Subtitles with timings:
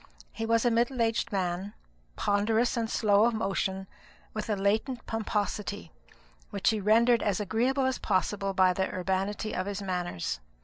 [0.31, 1.75] He was a middle aged man,
[2.15, 3.85] ponderous and slow of motion,
[4.33, 5.91] with a latent pomposity,
[6.49, 10.39] which he rendered as agreeable as possible by the urbanity of his manners.